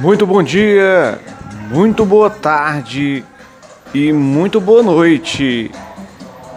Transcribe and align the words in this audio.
Muito 0.00 0.24
bom 0.24 0.44
dia, 0.44 1.18
muito 1.72 2.06
boa 2.06 2.30
tarde 2.30 3.24
e 3.92 4.12
muito 4.12 4.60
boa 4.60 4.80
noite. 4.80 5.72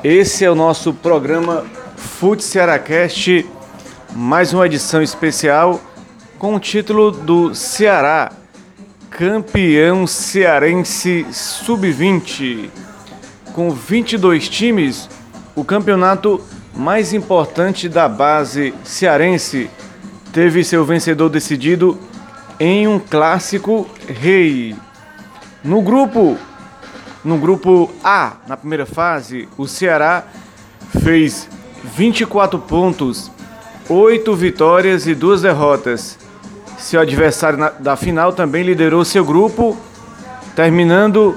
Esse 0.04 0.46
é 0.46 0.52
o 0.52 0.54
nosso 0.54 0.94
programa 0.94 1.66
Fute 1.96 2.44
Cearacast, 2.44 3.48
mais 4.16 4.54
uma 4.54 4.68
edição 4.68 5.02
especial 5.02 5.82
com 6.38 6.54
o 6.54 6.60
título 6.60 7.10
do 7.10 7.56
Ceará, 7.56 8.32
campeão 9.10 10.06
cearense 10.06 11.26
sub-20. 11.32 12.70
Com 13.54 13.72
22 13.72 14.50
times, 14.50 15.10
o 15.56 15.64
campeonato 15.64 16.40
mais 16.76 17.12
importante 17.12 17.90
da 17.90 18.08
base 18.08 18.72
cearense 18.84 19.68
teve 20.32 20.64
seu 20.64 20.86
vencedor 20.86 21.28
decidido 21.28 21.98
em 22.64 22.88
um 22.88 23.00
clássico 23.00 23.90
rei. 24.08 24.76
No 25.64 25.82
grupo 25.82 26.38
no 27.26 27.38
grupo 27.38 27.90
A, 28.04 28.34
na 28.48 28.56
primeira 28.56 28.86
fase, 28.86 29.50
o 29.58 29.68
Ceará 29.68 30.26
fez 31.04 31.50
24 31.96 32.60
pontos, 32.60 33.32
8 33.90 34.36
vitórias 34.36 35.08
e 35.08 35.16
2 35.16 35.42
derrotas. 35.42 36.20
Seu 36.78 37.02
adversário 37.02 37.58
na, 37.58 37.70
da 37.70 37.96
final 37.96 38.32
também 38.32 38.64
liderou 38.64 39.04
seu 39.04 39.26
grupo, 39.26 39.76
terminando 40.56 41.36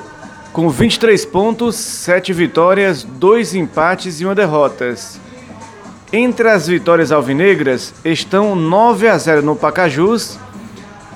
com 0.52 0.68
23 0.68 1.24
pontos, 1.24 1.74
7 1.76 2.34
vitórias, 2.34 3.02
2 3.02 3.54
empates 3.54 4.20
e 4.20 4.26
1 4.26 4.34
derrota. 4.34 4.94
Entre 6.12 6.50
as 6.50 6.66
vitórias 6.66 7.10
alvinegras 7.10 7.94
estão 8.04 8.54
9 8.54 9.08
a 9.08 9.16
0 9.16 9.40
no 9.40 9.56
Pacajus 9.56 10.38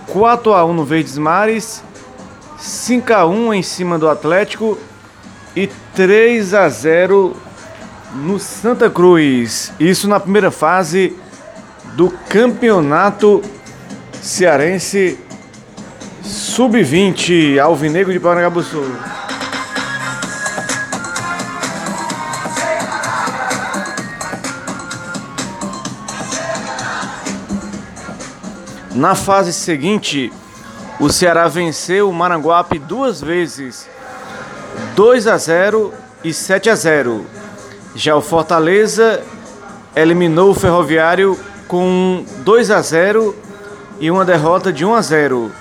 4 0.08 0.54
a 0.54 0.64
1 0.64 0.72
no 0.72 0.84
Verdes 0.84 1.18
Mares, 1.18 1.82
5 2.58 3.12
a 3.12 3.26
1 3.26 3.54
em 3.54 3.62
cima 3.62 3.98
do 3.98 4.08
Atlético 4.08 4.78
e 5.54 5.68
3 5.94 6.54
a 6.54 6.68
0 6.68 7.36
no 8.14 8.38
Santa 8.38 8.88
Cruz. 8.88 9.72
Isso 9.78 10.08
na 10.08 10.18
primeira 10.18 10.50
fase 10.50 11.16
do 11.94 12.10
Campeonato 12.28 13.42
Cearense 14.20 15.18
Sub-20 16.22 17.58
Alvinegro 17.58 18.12
de 18.12 18.20
Paranaguaçu. 18.20 18.82
Na 28.98 29.14
fase 29.14 29.52
seguinte, 29.52 30.32
o 30.98 31.08
Ceará 31.08 31.46
venceu 31.46 32.10
o 32.10 32.12
Maranguape 32.12 32.80
duas 32.80 33.20
vezes, 33.20 33.88
2 34.96 35.28
a 35.28 35.38
0 35.38 35.94
e 36.24 36.34
7 36.34 36.68
a 36.68 36.74
0. 36.74 37.24
Já 37.94 38.16
o 38.16 38.20
Fortaleza 38.20 39.22
eliminou 39.94 40.50
o 40.50 40.54
Ferroviário 40.54 41.38
com 41.68 42.24
2 42.38 42.72
a 42.72 42.82
0 42.82 43.36
e 44.00 44.10
uma 44.10 44.24
derrota 44.24 44.72
de 44.72 44.84
1 44.84 44.92
a 44.92 45.00
0. 45.00 45.52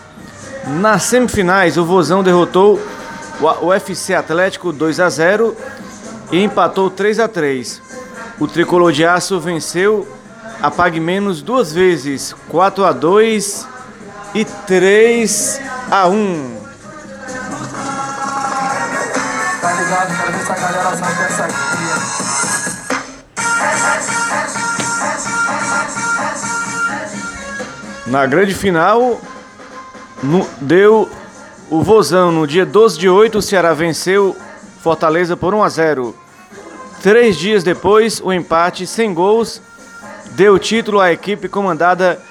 Nas 0.79 1.03
semifinais, 1.03 1.77
o 1.77 1.85
Vozão 1.85 2.23
derrotou 2.23 2.81
o 3.39 3.67
UFC 3.67 4.15
Atlético 4.15 4.73
2 4.73 4.99
a 4.99 5.09
0 5.11 5.55
e 6.31 6.43
empatou 6.43 6.89
3 6.89 7.19
a 7.19 7.27
3. 7.27 7.83
O 8.39 8.47
Tricolor 8.47 8.91
de 8.91 9.05
Aço 9.05 9.39
venceu 9.39 10.16
a 10.61 10.71
Pague 10.71 10.99
Menos 10.99 11.41
duas 11.41 11.71
vezes, 11.71 12.35
4 12.49 12.85
a 12.85 12.91
2 12.91 13.67
e 14.33 14.43
3 14.45 15.61
a 15.91 16.07
1. 16.07 16.57
Tá 19.61 19.73
ligado? 19.73 20.17
Quero 20.17 20.31
ver 20.31 20.45
se 20.45 20.51
a 20.51 20.55
galera 20.55 20.97
sabe 20.97 21.15
dessa 21.15 21.45
aqui. 21.45 21.67
Na 28.07 28.25
grande 28.25 28.55
final, 28.55 29.19
no, 30.23 30.47
deu 30.61 31.09
o 31.69 31.83
Vozão. 31.83 32.31
No 32.31 32.47
dia 32.47 32.65
12 32.65 32.97
de 32.97 33.09
8, 33.09 33.37
o 33.37 33.41
Ceará 33.41 33.73
venceu 33.73 34.35
Fortaleza 34.81 35.35
por 35.35 35.53
1 35.53 35.63
a 35.63 35.69
0. 35.69 36.15
Três 37.03 37.35
dias 37.37 37.63
depois, 37.63 38.21
o 38.21 38.33
empate 38.33 38.87
sem 38.87 39.13
gols 39.13 39.61
deu 40.37 40.59
título 40.59 40.99
à 40.99 41.11
equipe 41.11 41.49
comandada 41.49 42.21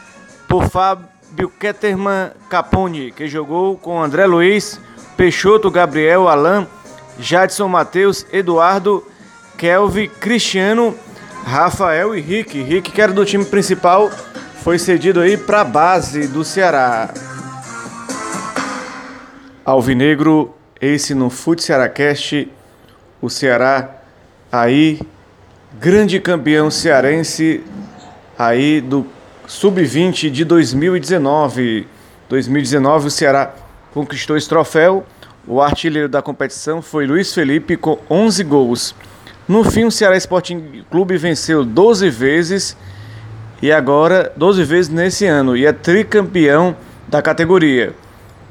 por 0.46 0.68
Fábio 0.68 1.50
Ketterman 1.58 2.30
Capone, 2.48 3.10
que 3.10 3.26
jogou 3.26 3.76
com 3.76 4.00
André 4.00 4.26
Luiz, 4.26 4.80
Peixoto, 5.16 5.72
Gabriel, 5.72 6.28
Alain, 6.28 6.68
Jadson 7.18 7.66
Matheus, 7.66 8.24
Eduardo, 8.32 9.04
Kelvin, 9.58 10.08
Cristiano, 10.20 10.94
Rafael 11.44 12.14
e 12.14 12.20
Rick. 12.20 12.62
Rick, 12.62 12.92
que 12.92 13.02
era 13.02 13.12
do 13.12 13.24
time 13.24 13.44
principal, 13.44 14.08
foi 14.62 14.78
cedido 14.78 15.18
aí 15.18 15.36
para 15.36 15.62
a 15.62 15.64
base 15.64 16.28
do 16.28 16.44
Ceará. 16.44 17.12
Alvinegro, 19.64 20.54
esse 20.80 21.12
no 21.12 21.28
Fute 21.28 21.64
Cearacast, 21.64 22.48
o 23.20 23.28
Ceará 23.28 23.96
aí, 24.52 25.00
grande 25.80 26.20
campeão 26.20 26.70
cearense 26.70 27.64
aí 28.38 28.80
do 28.80 29.06
Sub-20 29.46 30.30
de 30.30 30.44
2019. 30.44 31.86
2019 32.28 33.06
o 33.06 33.10
Ceará 33.10 33.54
conquistou 33.92 34.36
esse 34.36 34.48
troféu. 34.48 35.06
O 35.46 35.60
artilheiro 35.60 36.08
da 36.08 36.20
competição 36.20 36.82
foi 36.82 37.06
Luiz 37.06 37.32
Felipe 37.32 37.76
com 37.76 37.98
11 38.10 38.44
gols. 38.44 38.94
No 39.46 39.62
fim, 39.62 39.84
o 39.84 39.92
Ceará 39.92 40.16
Sporting 40.16 40.84
Clube 40.90 41.16
venceu 41.16 41.64
12 41.64 42.10
vezes 42.10 42.76
e 43.62 43.70
agora 43.70 44.32
12 44.36 44.64
vezes 44.64 44.88
nesse 44.90 45.24
ano 45.24 45.56
e 45.56 45.64
é 45.64 45.72
tricampeão 45.72 46.76
da 47.06 47.22
categoria. 47.22 47.94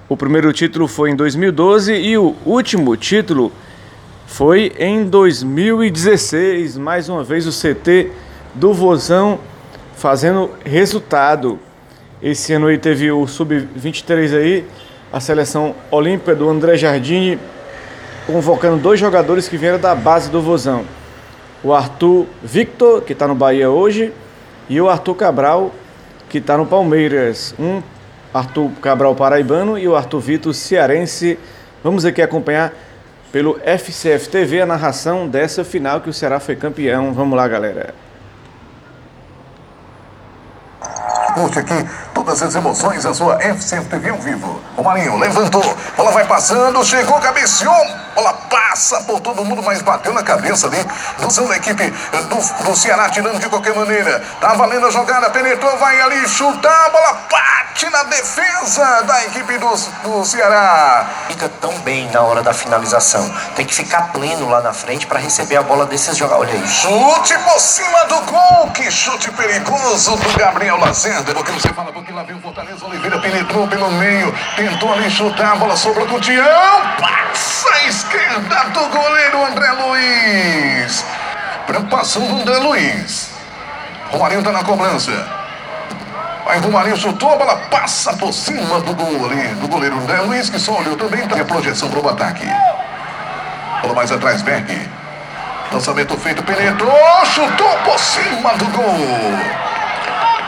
O 0.07 0.16
primeiro 0.16 0.53
título 0.53 0.88
foi 0.88 1.09
em 1.09 1.16
2012 1.16 1.94
e 1.94 2.17
o 2.17 2.35
último 2.46 2.96
título 2.96 3.52
foi 4.25 4.72
em 4.79 5.03
2016. 5.03 6.78
Mais 6.78 7.09
uma 7.09 7.23
vez 7.23 7.46
o 7.46 7.52
CT 7.52 8.12
do 8.53 8.73
Vozão 8.73 9.40
fazendo 9.96 10.52
resultado. 10.64 11.60
Esse 12.22 12.54
ano 12.54 12.68
aí 12.68 12.78
teve 12.78 13.12
o 13.12 13.26
Sub-23 13.26 14.38
aí, 14.38 14.66
a 15.12 15.20
seleção 15.20 15.76
olímpica 15.90 16.36
do 16.36 16.50
André 16.50 16.78
Jardine, 16.78 17.40
convocando 18.28 18.78
dois 18.78 19.00
jogadores 19.00 19.48
que 19.48 19.58
vieram 19.58 19.80
da 19.80 19.96
base 19.96 20.30
do 20.30 20.42
Vozão. 20.42 20.84
O 21.64 21.74
Arthur 21.74 22.26
Victor, 22.44 23.02
que 23.02 23.14
está 23.14 23.28
no 23.28 23.36
Bahia 23.36 23.70
hoje, 23.70 24.14
e 24.70 24.80
o 24.80 24.90
Arthur 24.90 25.16
Cabral, 25.16 25.74
que 26.30 26.40
está 26.40 26.58
no 26.58 26.66
Palmeiras. 26.66 27.56
Um 27.59 27.82
Arthur 28.34 28.72
Cabral 28.82 29.16
paraibano 29.16 29.78
e 29.78 29.88
o 29.88 29.96
Arthur 29.96 30.20
Vitor 30.20 30.53
cearense. 30.53 31.40
Vamos 31.84 32.03
aqui 32.03 32.22
acompanhar 32.22 32.74
pelo 33.32 33.59
FCF 33.59 34.30
TV 34.30 34.62
a 34.62 34.66
narração 34.66 35.28
dessa 35.28 35.64
final 35.64 36.02
que 36.02 36.09
o 36.09 36.14
Ceará 36.14 36.40
foi 36.40 36.56
campeão. 36.56 37.14
Vamos 37.14 37.38
lá, 37.38 37.48
galera. 37.48 38.04
Curte 41.35 41.59
aqui 41.59 41.85
todas 42.14 42.41
as 42.41 42.55
emoções 42.55 43.03
da 43.03 43.14
sua 43.14 43.37
FCF 43.41 43.90
TV 43.90 44.09
ao 44.09 44.17
vivo. 44.17 44.61
O 44.78 44.82
Marinho 44.82 45.17
levantou, 45.17 45.61
bola 45.97 46.11
vai 46.11 46.26
passando, 46.26 46.82
chegou, 46.85 47.20
cabeceou, 47.20 47.73
bola 48.16 48.34
passa 48.50 49.02
por 49.02 49.20
todo 49.20 49.44
mundo, 49.44 49.62
mas 49.62 49.82
bateu 49.82 50.14
na 50.14 50.23
cabeça 50.23 50.67
ali 50.67 50.84
do 51.20 51.47
da 51.47 51.58
equipe 51.58 51.90
do, 51.90 52.64
do 52.64 52.76
Ceará, 52.76 53.09
tirando 53.09 53.40
de 53.40 53.50
qualquer 53.50 53.76
maneira. 53.76 54.23
Tá 54.40 54.53
valendo 54.53 54.88
a 54.88 54.91
jogada, 54.91 55.29
penetrou, 55.29 55.78
vai 55.78 56.00
ali 56.00 56.28
chutar, 56.28 56.90
bola 56.91 57.17
bate 57.29 57.90
na 57.90 58.03
defesa 58.03 59.02
da 59.02 59.26
equipe 59.26 59.58
do, 59.58 59.70
do 60.03 60.26
Ceará. 60.26 61.06
Fica 61.28 61.50
tão 61.62 61.78
bem 61.79 62.09
na 62.12 62.22
hora 62.22 62.41
da 62.41 62.53
finalização. 62.53 63.29
Tem 63.56 63.66
que 63.66 63.76
ficar 63.76 64.14
pleno 64.14 64.50
lá 64.50 64.62
na 64.62 64.73
frente 64.73 65.06
para 65.06 65.20
receber 65.20 65.58
a 65.58 65.64
bola 65.64 65.85
desses 65.85 66.16
jogadores. 66.16 66.35
Olha 66.35 66.53
aí. 66.53 66.67
Chute 66.67 67.38
por 67.40 67.59
cima 67.59 68.06
do 68.06 68.22
gol, 68.22 68.72
que 68.72 68.90
chute 68.90 69.32
perigoso 69.32 70.16
do 70.16 70.38
Gabriel 70.38 70.78
Lacerda. 70.78 71.34
Porque 71.34 71.52
você 71.52 71.70
fala, 71.73 71.91
porque 71.91 72.12
lá 72.12 72.23
vem 72.23 72.35
o 72.35 72.41
Fortaleza, 72.41 72.85
Oliveira 72.85 73.20
penetrou 73.20 73.67
pelo 73.67 73.91
meio, 73.91 74.34
tentou 74.56 74.94
ali 74.94 75.09
chutar, 75.09 75.53
a 75.53 75.56
bola 75.56 75.76
sobrou 75.76 76.08
com 76.08 76.16
o 76.16 76.22
Tião, 76.22 76.46
passa 77.00 77.70
a 77.73 77.84
esquerda 78.16 78.70
do 78.70 78.90
goleiro 78.90 79.46
André 79.46 79.72
Luiz. 79.72 81.06
Preocupação 81.67 82.26
do 82.26 82.41
André 82.41 82.58
Luiz. 82.58 83.32
Romarinho 84.09 84.44
tá 84.44 84.52
na 84.52 84.64
cobrança. 84.64 85.12
Vai 86.46 86.59
Romarinho 86.59 86.96
chutou, 86.96 87.34
a 87.34 87.38
bola 87.38 87.58
passa 87.70 88.14
por 88.14 88.32
cima 88.32 88.79
do 88.79 88.94
gol 88.94 89.26
ali, 89.26 89.47
do 89.56 89.67
goleiro 89.67 89.97
André 89.97 90.22
Luiz, 90.22 90.50
que 90.50 90.59
só 90.59 90.79
olhou 90.79 90.96
também. 90.96 91.28
Tem 91.28 91.41
a 91.41 91.46
projeção 91.46 91.90
para 91.90 92.00
o 92.00 92.09
ataque. 92.09 92.46
Bola 93.82 93.94
mais 93.94 94.12
atrás, 94.12 94.41
Berg. 94.41 94.90
Lançamento 95.72 96.17
feito, 96.17 96.44
penetrou, 96.44 97.26
chutou 97.26 97.78
por 97.79 98.00
cima 98.00 98.53
do 98.56 98.66
gol. 98.66 98.97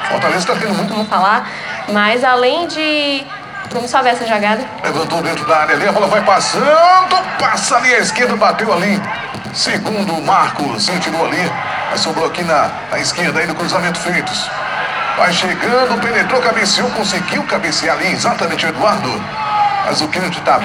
Fortaleza 0.09 0.39
está 0.39 0.55
tendo 0.55 0.75
muito. 0.75 0.93
Vamos 0.93 1.09
falar, 1.09 1.49
mas 1.89 2.23
além 2.23 2.67
de 2.67 3.25
Vamos 3.71 3.91
só 3.91 4.01
ver 4.01 4.09
essa 4.09 4.25
jogada. 4.25 4.65
Levantou 4.83 5.21
dentro 5.21 5.45
da 5.45 5.57
área 5.57 5.75
ali, 5.75 5.87
a 5.87 5.91
bola 5.91 6.07
vai 6.07 6.21
passando, 6.23 7.15
passa 7.39 7.77
ali 7.77 7.93
à 7.93 7.99
esquerda, 7.99 8.35
bateu 8.35 8.71
ali. 8.73 9.01
Segundo 9.53 10.13
o 10.13 10.25
Marcos, 10.25 10.85
sentiu 10.85 11.13
ali, 11.25 11.51
mas 11.91 12.01
sobrou 12.01 12.27
aqui 12.27 12.43
na, 12.43 12.69
na 12.91 12.99
esquerda 12.99 13.39
aí 13.39 13.47
do 13.47 13.55
cruzamento 13.55 13.99
feitos. 13.99 14.49
Vai 15.17 15.33
chegando, 15.33 15.99
penetrou, 15.99 16.41
cabeceou, 16.41 16.89
conseguiu 16.91 17.43
cabecear 17.43 17.97
ali, 17.97 18.11
exatamente 18.11 18.65
o 18.65 18.69
Eduardo. 18.69 19.09
Mas 19.85 20.01
o 20.01 20.07
Kennedy 20.07 20.39
tá. 20.41 20.59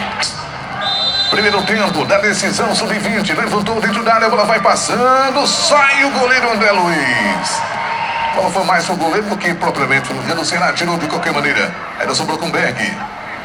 Primeiro 1.30 1.62
tempo 1.62 2.04
da 2.04 2.18
decisão 2.18 2.74
sub-20, 2.74 3.34
levantou 3.34 3.80
dentro 3.80 4.04
da 4.04 4.14
área, 4.14 4.26
a 4.26 4.30
bola 4.30 4.44
vai 4.44 4.60
passando, 4.60 5.46
sai 5.46 6.04
o 6.04 6.10
goleiro 6.10 6.52
André 6.52 6.70
Luiz. 6.70 7.71
A 8.32 8.34
bola 8.34 8.50
foi 8.50 8.64
mais 8.64 8.86
pro 8.86 8.96
goleiro 8.96 9.28
do 9.28 9.36
que 9.36 9.52
propriamente 9.52 10.10
o 10.10 10.44
Ceará 10.44 10.72
tirou 10.72 10.96
de 10.96 11.06
qualquer 11.06 11.34
maneira. 11.34 11.70
Ainda 12.00 12.14
sobrou 12.14 12.38
com 12.38 12.50
Berg. 12.50 12.96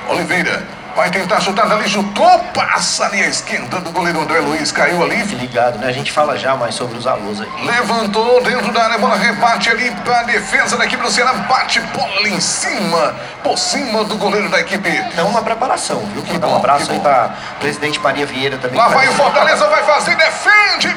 Oliveira 0.07 0.65
vai 0.97 1.11
tentar 1.11 1.39
chutar 1.39 1.67
dali, 1.67 1.87
chutou, 1.87 2.39
passa 2.55 3.05
ali 3.05 3.21
à 3.21 3.27
esquerda 3.27 3.79
do 3.81 3.91
goleiro 3.91 4.19
André 4.19 4.39
Luiz, 4.39 4.71
caiu 4.71 5.03
ali. 5.03 5.21
Ligado, 5.25 5.77
né? 5.77 5.87
A 5.87 5.91
gente 5.91 6.11
fala 6.11 6.35
já 6.35 6.55
mais 6.55 6.73
sobre 6.73 6.97
os 6.97 7.05
alôs 7.05 7.39
aí. 7.39 7.47
Levantou 7.65 8.41
dentro 8.41 8.71
da 8.71 8.85
área, 8.85 8.95
a 8.95 8.97
bola 8.97 9.15
rebate 9.15 9.69
ali 9.69 9.91
para 10.03 10.21
a 10.21 10.23
defesa 10.23 10.75
da 10.75 10.85
equipe 10.85 11.03
do 11.03 11.11
Ceará, 11.11 11.33
bate 11.33 11.79
bola 11.81 12.27
em 12.27 12.39
cima, 12.39 13.15
por 13.43 13.59
cima 13.59 14.05
do 14.05 14.15
goleiro 14.17 14.49
da 14.49 14.59
equipe. 14.59 14.89
É 15.15 15.21
uma 15.21 15.43
preparação, 15.43 15.99
viu? 16.13 16.23
Que 16.23 16.39
Dá 16.39 16.47
bom, 16.47 16.53
um 16.53 16.57
abraço 16.57 16.91
aí 16.91 16.99
pra 16.99 17.29
presidente 17.59 17.99
Maria 17.99 18.25
Vieira 18.25 18.57
também. 18.57 18.77
Lá 18.77 18.87
vai 18.87 19.07
o. 19.07 19.13
Fortaleza, 19.13 19.67
vai 19.67 19.83
fazer, 19.83 20.15
defende 20.15 20.93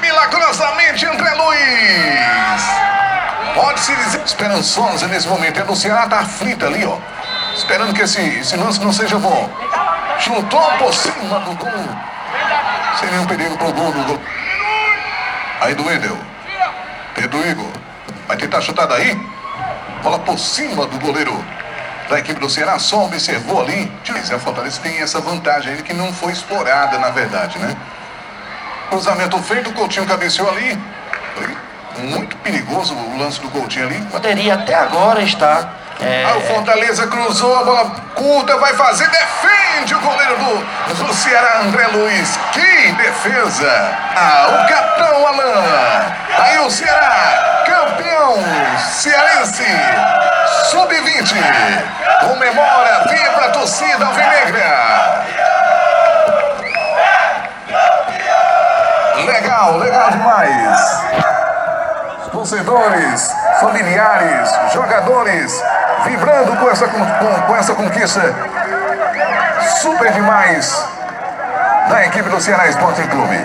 Dizer 3.96 4.22
esperançosa 4.24 5.06
nesse 5.06 5.28
momento. 5.28 5.60
É 5.60 5.62
do 5.62 5.76
Ceará, 5.76 6.06
tá 6.08 6.20
aflita 6.20 6.66
ali, 6.66 6.84
ó. 6.84 6.98
Esperando 7.54 7.92
que 7.94 8.02
esse, 8.02 8.20
esse 8.20 8.56
lance 8.56 8.80
não 8.80 8.92
seja 8.92 9.18
bom. 9.18 9.50
Chutou 10.18 10.72
por 10.78 10.94
cima 10.94 11.40
do 11.40 11.54
gol. 11.54 11.88
Sem 12.98 13.10
nenhum 13.10 13.26
perigo 13.26 13.56
pro 13.56 13.72
gol 13.72 13.92
do 13.92 14.02
gol. 14.04 14.20
Aí 15.60 15.74
do 15.74 15.86
Wendel. 15.86 16.16
Pedro 17.14 17.46
Igor. 17.46 17.70
Vai 18.26 18.36
tentar 18.36 18.60
chutar 18.60 18.86
daí. 18.86 19.18
Bola 20.02 20.18
por 20.20 20.38
cima 20.38 20.86
do 20.86 20.98
goleiro 20.98 21.44
da 22.08 22.18
equipe 22.18 22.40
do 22.40 22.48
Ceará. 22.48 22.78
Só 22.78 23.04
observou 23.04 23.62
ali. 23.62 23.90
A 24.34 24.38
Fortaleza 24.38 24.80
tem 24.80 25.00
essa 25.00 25.20
vantagem 25.20 25.74
aí 25.74 25.82
que 25.82 25.92
não 25.92 26.12
foi 26.12 26.32
explorada, 26.32 26.98
na 26.98 27.10
verdade, 27.10 27.58
né? 27.58 27.76
Cruzamento 28.88 29.38
feito, 29.42 29.70
o 29.70 29.72
Coutinho 29.72 30.06
cabeceou 30.06 30.48
ali. 30.48 30.78
Muito 32.00 32.36
perigoso 32.38 32.94
o 32.94 33.18
lance 33.18 33.40
do 33.40 33.48
Coutinho 33.50 33.86
ali. 33.86 34.00
Poderia 34.10 34.54
até 34.54 34.74
agora 34.74 35.22
estar. 35.22 35.74
é, 36.00 36.24
Ah, 36.24 36.36
o 36.36 36.40
Fortaleza 36.54 37.06
cruzou 37.06 37.56
a 37.58 37.64
bola 37.64 37.90
curta, 38.14 38.56
vai 38.58 38.74
fazer, 38.74 39.08
defende 39.10 39.94
o 39.94 40.00
goleiro 40.00 40.36
do, 40.36 40.94
do 41.04 41.14
Ceará, 41.14 41.60
André 41.60 41.86
Luiz. 41.88 42.38
Que 42.52 42.92
defesa! 42.92 43.70
Ah, 44.16 44.46
o 44.64 44.68
capitão 44.68 45.26
Alain. 45.26 46.12
Aí 46.38 46.58
o 46.60 46.70
Ceará, 46.70 47.62
campeão 47.66 48.34
cearense, 48.78 49.62
com 67.20 67.42
com 67.42 67.56
essa 67.56 67.74
conquista. 67.74 68.34
Super 69.80 70.12
demais 70.12 70.88
da 71.88 72.06
equipe 72.06 72.28
do 72.28 72.40
Ceará 72.40 72.68
Sporting 72.68 73.06
Clube. 73.08 73.36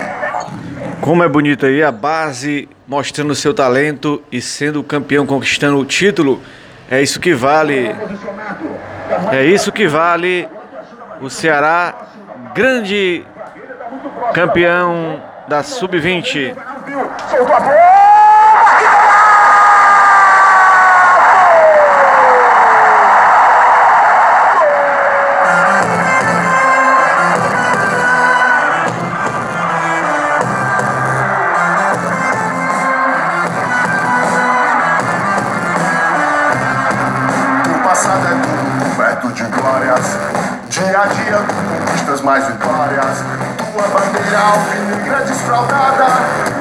Como 1.00 1.22
é 1.22 1.28
bonito 1.28 1.66
aí 1.66 1.82
a 1.82 1.92
base 1.92 2.68
mostrando 2.86 3.34
seu 3.34 3.52
talento 3.52 4.22
e 4.32 4.40
sendo 4.40 4.82
campeão, 4.82 5.26
conquistando 5.26 5.78
o 5.78 5.84
título. 5.84 6.42
É 6.90 7.02
isso 7.02 7.20
que 7.20 7.34
vale. 7.34 7.94
É 9.30 9.44
isso 9.44 9.70
que 9.70 9.86
vale 9.86 10.48
o 11.20 11.28
Ceará, 11.28 11.94
grande 12.54 13.24
campeão 14.32 15.22
da 15.48 15.62
Sub-20. 15.62 16.54
Mais 42.26 42.44
vitórias. 42.48 43.24
Tua 43.56 43.86
bandeira 43.86 44.38
alvinegra 44.40 45.20
desfraldada. 45.20 46.06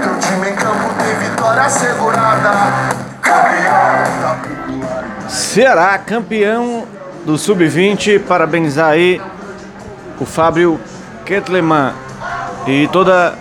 Teu 0.03 0.19
time 0.19 0.51
em 0.51 0.55
campo 0.55 0.93
tem 0.99 1.27
vitória 1.27 1.63
assegurada. 1.63 2.51
Campeão 3.19 4.21
da. 4.21 5.27
Ceará, 5.27 5.97
campeão 5.97 6.85
do 7.25 7.35
Sub-20. 7.35 8.19
Parabenizar 8.27 8.91
aí 8.91 9.19
o 10.19 10.25
Fábio 10.25 10.79
Ketleman 11.25 11.93
e 12.67 12.87
toda 12.89 13.33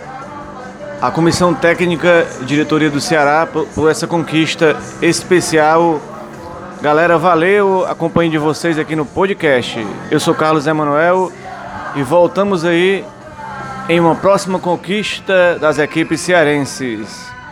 a 0.99 1.11
comissão 1.11 1.53
técnica 1.53 2.25
diretoria 2.41 2.89
do 2.89 2.99
Ceará 2.99 3.45
por, 3.45 3.67
por 3.67 3.91
essa 3.91 4.07
conquista 4.07 4.75
especial. 4.99 6.01
Galera, 6.81 7.19
valeu 7.19 7.85
a 7.87 7.93
companhia 7.93 8.31
de 8.31 8.37
vocês 8.39 8.79
aqui 8.79 8.95
no 8.95 9.05
podcast. 9.05 9.85
Eu 10.09 10.19
sou 10.19 10.33
Carlos 10.33 10.65
Emanuel 10.65 11.31
e 11.95 12.03
voltamos 12.03 12.65
aí 12.65 13.05
em 13.87 13.99
uma 13.99 14.15
próxima 14.15 14.59
conquista 14.59 15.57
das 15.59 15.79
equipes 15.79 16.21
cearenses. 16.21 17.34